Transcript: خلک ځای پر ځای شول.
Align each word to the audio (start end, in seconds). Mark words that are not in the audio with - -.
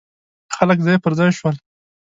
خلک 0.55 0.77
ځای 0.85 0.97
پر 1.03 1.13
ځای 1.19 1.31
شول. 1.37 1.55